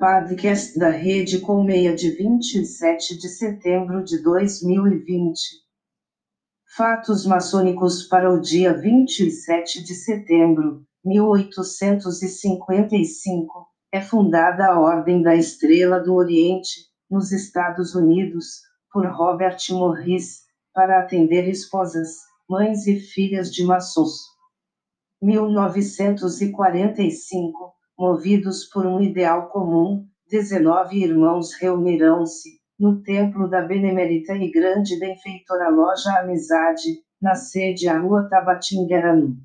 Podcast 0.00 0.76
da 0.78 0.88
Rede 0.88 1.40
Colmeia 1.40 1.94
de 1.94 2.10
27 2.12 3.18
de 3.18 3.28
setembro 3.28 4.02
de 4.02 4.22
2020. 4.22 5.38
Fatos 6.74 7.26
maçônicos 7.26 8.04
para 8.04 8.32
o 8.32 8.40
dia 8.40 8.72
27 8.72 9.84
de 9.84 9.94
setembro, 9.94 10.86
1855. 11.04 13.68
É 13.92 14.00
fundada 14.00 14.68
a 14.68 14.80
Ordem 14.80 15.20
da 15.20 15.36
Estrela 15.36 16.00
do 16.00 16.14
Oriente, 16.14 16.86
nos 17.10 17.30
Estados 17.30 17.94
Unidos, 17.94 18.62
por 18.90 19.06
Robert 19.06 19.58
Morris, 19.68 20.44
para 20.72 21.00
atender 21.00 21.46
esposas, 21.46 22.20
mães 22.48 22.86
e 22.86 22.98
filhas 22.98 23.52
de 23.52 23.66
maçons. 23.66 24.18
1945 25.20 27.78
movidos 28.00 28.64
por 28.64 28.86
um 28.86 28.98
ideal 29.02 29.50
comum, 29.50 30.08
19 30.30 31.04
irmãos 31.04 31.52
reunirão-se, 31.52 32.58
no 32.78 33.02
templo 33.02 33.46
da 33.46 33.60
Benemérita 33.60 34.32
e 34.32 34.50
Grande 34.50 34.98
Benfeitora 34.98 35.68
Loja 35.68 36.18
Amizade, 36.18 37.02
na 37.20 37.34
sede 37.34 37.90
à 37.90 37.98
Rua 37.98 38.26
Tabatinguaranu. 38.26 39.36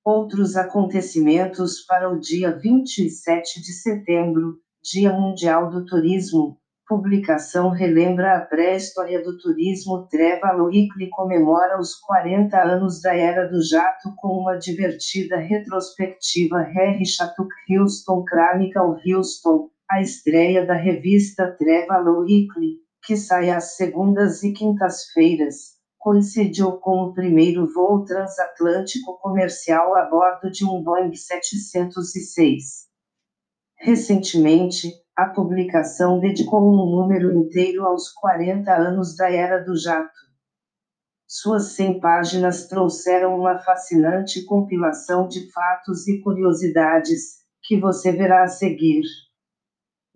Outros 0.04 0.58
acontecimentos 0.58 1.86
para 1.86 2.10
o 2.10 2.20
dia 2.20 2.58
27 2.58 3.62
de 3.62 3.72
setembro, 3.72 4.58
Dia 4.84 5.14
Mundial 5.14 5.70
do 5.70 5.86
Turismo. 5.86 6.60
Publicação 6.92 7.70
relembra 7.70 8.36
a 8.36 8.42
pré-história 8.42 9.24
do 9.24 9.38
turismo. 9.38 10.10
Treva 10.10 10.62
Weekly 10.62 11.10
comemora 11.10 11.80
os 11.80 11.96
40 11.96 12.62
anos 12.62 13.02
da 13.02 13.16
Era 13.16 13.48
do 13.48 13.64
Jato 13.64 14.14
com 14.18 14.42
uma 14.42 14.58
divertida 14.58 15.38
retrospectiva. 15.38 16.60
Harry 16.60 17.06
Chatuk 17.06 17.48
Houston 17.70 18.26
Chronicle 18.26 18.98
Houston, 19.08 19.70
a 19.90 20.02
estreia 20.02 20.66
da 20.66 20.74
revista 20.74 21.56
Travel 21.58 22.26
Weekly, 22.26 22.80
que 23.06 23.16
sai 23.16 23.52
às 23.52 23.78
segundas 23.78 24.44
e 24.44 24.52
quintas-feiras, 24.52 25.78
coincidiu 25.98 26.74
com 26.74 27.04
o 27.04 27.14
primeiro 27.14 27.72
voo 27.74 28.04
transatlântico 28.04 29.18
comercial 29.22 29.96
a 29.96 30.10
bordo 30.10 30.52
de 30.52 30.66
um 30.66 30.84
Boeing 30.84 31.16
706. 31.16 32.91
Recentemente, 33.84 34.94
a 35.18 35.26
publicação 35.26 36.20
dedicou 36.20 36.62
um 36.62 36.86
número 36.86 37.36
inteiro 37.36 37.84
aos 37.84 38.10
40 38.10 38.72
anos 38.72 39.16
da 39.16 39.28
Era 39.32 39.58
do 39.58 39.76
Jato. 39.76 40.22
Suas 41.28 41.72
100 41.72 42.00
páginas 42.00 42.68
trouxeram 42.68 43.36
uma 43.36 43.58
fascinante 43.58 44.46
compilação 44.46 45.28
de 45.28 45.52
fatos 45.52 46.08
e 46.08 46.22
curiosidades, 46.22 47.40
que 47.64 47.80
você 47.80 48.12
verá 48.12 48.44
a 48.44 48.48
seguir. 48.48 49.02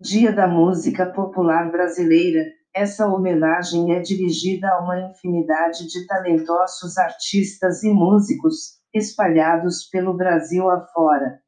Dia 0.00 0.32
da 0.32 0.46
Música 0.46 1.04
Popular 1.04 1.68
Brasileira, 1.72 2.44
essa 2.72 3.08
homenagem 3.08 3.96
é 3.96 3.98
dirigida 3.98 4.70
a 4.70 4.78
uma 4.78 5.10
infinidade 5.10 5.88
de 5.88 6.06
talentosos 6.06 6.96
artistas 6.96 7.82
e 7.82 7.88
músicos, 7.88 8.78
espalhados 8.94 9.88
pelo 9.90 10.16
Brasil 10.16 10.70
afora. 10.70 11.44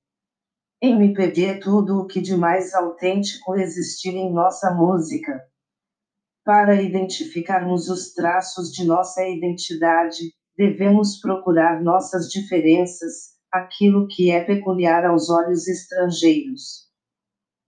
MPB 0.81 1.45
é 1.45 1.59
tudo 1.59 1.99
o 1.99 2.07
que 2.07 2.21
de 2.21 2.37
mais 2.37 2.73
autêntico 2.73 3.57
existir 3.57 4.11
em 4.11 4.33
nossa 4.33 4.73
música. 4.73 5.43
Para 6.45 6.81
identificarmos 6.81 7.89
os 7.89 8.15
traços 8.15 8.71
de 8.73 8.87
nossa 8.87 9.27
identidade, 9.27 10.33
devemos 10.57 11.21
procurar 11.21 11.83
nossas 11.83 12.29
diferenças, 12.29 13.37
aquilo 13.51 14.07
que 14.07 14.31
é 14.31 14.45
peculiar 14.45 15.05
aos 15.05 15.29
olhos 15.29 15.67
estrangeiros. 15.67 16.87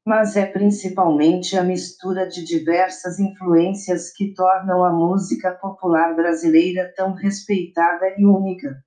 Mas 0.06 0.36
é 0.36 0.46
principalmente 0.46 1.58
a 1.58 1.64
mistura 1.64 2.28
de 2.28 2.44
diversas 2.44 3.18
influências 3.18 4.12
que 4.12 4.32
tornam 4.34 4.84
a 4.84 4.92
música 4.92 5.50
popular 5.50 6.14
brasileira 6.14 6.92
tão 6.96 7.12
respeitada 7.14 8.14
e 8.16 8.24
única. 8.24 8.80